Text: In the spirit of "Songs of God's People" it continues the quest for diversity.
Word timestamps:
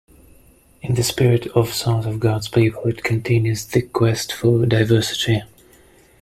In 0.81 0.95
the 0.95 1.03
spirit 1.03 1.45
of 1.53 1.75
"Songs 1.75 2.07
of 2.07 2.19
God's 2.19 2.47
People" 2.47 2.87
it 2.87 3.03
continues 3.03 3.67
the 3.67 3.83
quest 3.83 4.33
for 4.33 4.65
diversity. 4.65 5.43